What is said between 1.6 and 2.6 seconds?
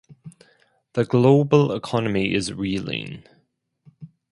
economy is